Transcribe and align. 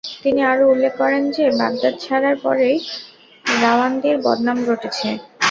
তিনি 0.21 0.41
আরো 0.43 0.63
উল্লেখ 0.71 0.93
করেন 0.97 1.23
যে, 1.31 1.45
বাগদাদ 1.59 1.95
ছাড়ার 1.99 2.35
পরেই 2.43 2.77
রাওয়ান্দির 3.45 4.15
বদনাম 4.25 4.57
রটেছে। 4.67 5.07